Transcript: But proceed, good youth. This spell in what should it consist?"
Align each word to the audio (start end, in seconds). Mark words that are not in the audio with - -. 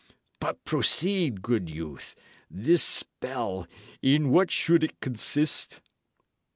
But 0.39 0.65
proceed, 0.65 1.43
good 1.43 1.69
youth. 1.69 2.15
This 2.49 2.81
spell 2.81 3.67
in 4.01 4.31
what 4.31 4.49
should 4.49 4.83
it 4.83 4.99
consist?" 4.99 5.79